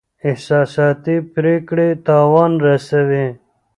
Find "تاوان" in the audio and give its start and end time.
2.07-2.51